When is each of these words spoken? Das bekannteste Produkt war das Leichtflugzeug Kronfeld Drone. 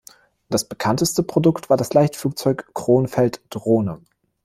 Das 0.49 0.67
bekannteste 0.67 1.21
Produkt 1.21 1.69
war 1.69 1.77
das 1.77 1.93
Leichtflugzeug 1.93 2.73
Kronfeld 2.73 3.39
Drone. 3.51 4.01